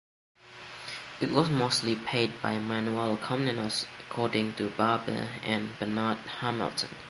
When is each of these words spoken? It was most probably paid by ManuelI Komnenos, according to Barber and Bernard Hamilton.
It 1.19 1.29
was 1.29 1.51
most 1.51 1.81
probably 1.83 1.95
paid 2.03 2.41
by 2.41 2.55
ManuelI 2.57 3.19
Komnenos, 3.19 3.85
according 3.99 4.53
to 4.55 4.71
Barber 4.71 5.29
and 5.43 5.77
Bernard 5.77 6.17
Hamilton. 6.39 6.89